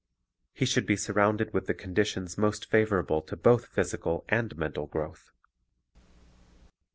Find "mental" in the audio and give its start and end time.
4.57-4.87